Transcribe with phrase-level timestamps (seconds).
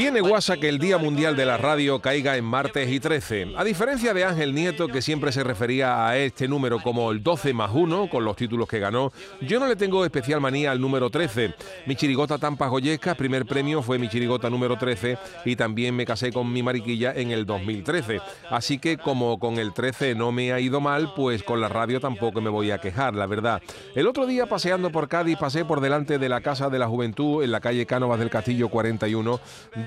[0.00, 3.52] Tiene guasa que el Día Mundial de la Radio caiga en martes y 13.
[3.54, 7.52] A diferencia de Ángel Nieto, que siempre se refería a este número como el 12
[7.52, 9.12] más 1, con los títulos que ganó,
[9.42, 11.54] yo no le tengo especial manía al número 13.
[11.84, 16.32] Mi chirigota Tampa Joyesca, primer premio fue mi chirigota número 13 y también me casé
[16.32, 18.22] con mi mariquilla en el 2013.
[18.48, 22.00] Así que como con el 13 no me ha ido mal, pues con la radio
[22.00, 23.60] tampoco me voy a quejar, la verdad.
[23.94, 27.44] El otro día paseando por Cádiz pasé por delante de la Casa de la Juventud
[27.44, 29.38] en la calle Cánovas del Castillo 41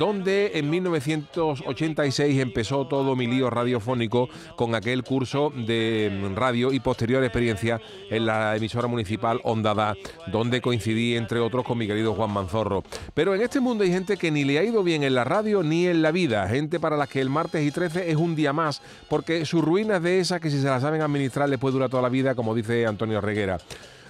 [0.03, 7.23] donde en 1986 empezó todo mi lío radiofónico con aquel curso de radio y posterior
[7.23, 9.95] experiencia en la emisora municipal Ondada,
[10.27, 12.83] donde coincidí entre otros con mi querido Juan Manzorro.
[13.13, 15.63] Pero en este mundo hay gente que ni le ha ido bien en la radio
[15.63, 18.51] ni en la vida, gente para las que el martes y 13 es un día
[18.51, 21.75] más, porque su ruina es de esas que si se la saben administrar les puede
[21.75, 23.57] durar toda la vida, como dice Antonio Reguera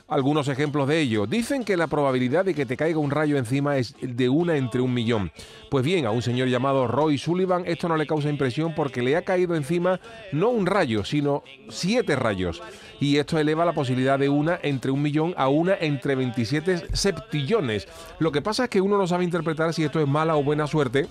[0.08, 1.26] algunos ejemplos de ello.
[1.26, 4.82] Dicen que la probabilidad de que te caiga un rayo encima es de una entre
[4.82, 5.32] un millón.
[5.70, 9.16] Pues bien, a un señor llamado Roy Sullivan esto no le causa impresión porque le
[9.16, 10.00] ha caído encima
[10.32, 12.62] no un rayo, sino siete rayos.
[13.00, 17.88] Y esto eleva la posibilidad de una entre un millón a una entre 27 septillones.
[18.20, 20.68] Lo que pasa es que uno no sabe interpretar si esto es mala o buena
[20.68, 21.08] suerte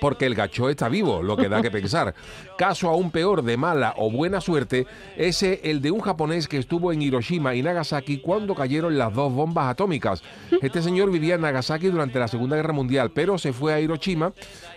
[0.00, 2.14] porque el gacho está vivo, lo que da que pensar.
[2.56, 4.86] Caso aún peor de mala o buena suerte
[5.16, 9.32] es el de un japonés que estuvo en Hiroshima y Nagasaki cuando cayeron las dos
[9.32, 10.22] bombas atómicas.
[10.62, 14.32] Este señor vivía en Nagasaki durante la Segunda Guerra Mundial, pero se fue a Hiroshima,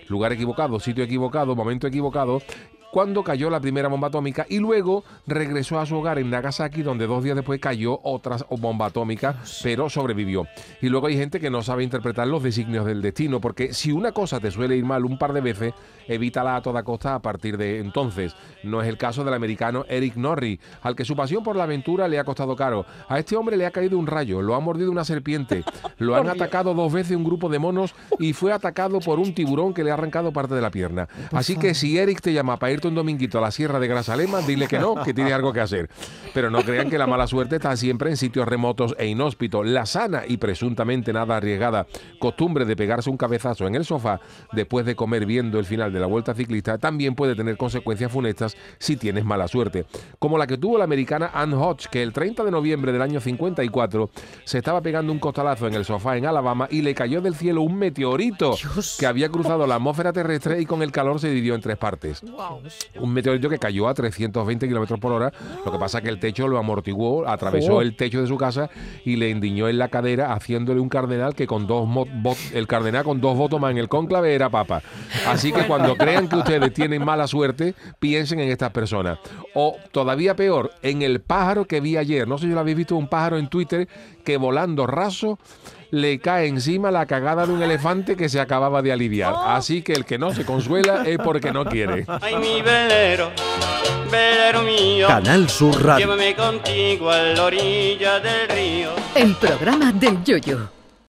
[0.07, 2.41] lugar equivocado, sitio equivocado, momento equivocado,
[2.91, 7.07] cuando cayó la primera bomba atómica y luego regresó a su hogar en Nagasaki donde
[7.07, 10.45] dos días después cayó otra bomba atómica, pero sobrevivió.
[10.81, 14.11] Y luego hay gente que no sabe interpretar los designios del destino, porque si una
[14.11, 15.73] cosa te suele ir mal un par de veces,
[16.07, 18.35] evítala a toda costa a partir de entonces.
[18.63, 22.07] No es el caso del americano Eric Norrie, al que su pasión por la aventura
[22.07, 22.85] le ha costado caro.
[23.07, 25.63] A este hombre le ha caído un rayo, lo ha mordido una serpiente,
[25.97, 29.73] lo han atacado dos veces un grupo de monos y fue atacado por un tiburón
[29.73, 31.07] que le ha arrancado parte de la pierna.
[31.31, 34.41] Así que si Eric te llama para ir un dominguito a la Sierra de Grasalema,
[34.41, 35.89] dile que no, que tiene algo que hacer.
[36.33, 39.67] Pero no crean que la mala suerte está siempre en sitios remotos e inhóspitos.
[39.67, 41.87] La sana y presuntamente nada arriesgada
[42.19, 44.19] costumbre de pegarse un cabezazo en el sofá
[44.51, 48.55] después de comer viendo el final de la vuelta ciclista también puede tener consecuencias funestas
[48.77, 49.85] si tienes mala suerte.
[50.19, 53.19] Como la que tuvo la americana Ann Hodge, que el 30 de noviembre del año
[53.19, 54.09] 54
[54.43, 57.61] se estaba pegando un costalazo en el sofá en Alabama y le cayó del cielo
[57.61, 58.55] un meteorito
[58.99, 62.21] que había cruzado la atmósfera terrestre y con el calor se dividió en tres partes
[62.99, 65.31] un meteorito que cayó a 320 kilómetros por hora.
[65.65, 67.81] Lo que pasa es que el techo lo amortiguó, atravesó oh.
[67.81, 68.69] el techo de su casa
[69.05, 71.87] y le indiñó en la cadera, haciéndole un cardenal que con dos
[72.53, 74.81] el cardenal con dos votos más en el cónclave era papa.
[75.27, 79.19] Así que cuando crean que ustedes tienen mala suerte, piensen en estas personas.
[79.53, 82.27] O todavía peor, en el pájaro que vi ayer.
[82.27, 83.87] No sé si lo habéis visto, un pájaro en Twitter
[84.23, 85.39] que volando raso
[85.91, 89.33] le cae encima la cagada de un elefante que se acababa de aliviar.
[89.45, 92.05] Así que el que no se consuela es porque no quiere.
[92.07, 93.31] Ay, mi velero,
[94.09, 95.07] velero mío.
[95.07, 96.07] Canal Sur Radio.
[96.07, 98.89] Llévame contigo a la orilla del río.
[99.15, 100.80] El programa del yoyo.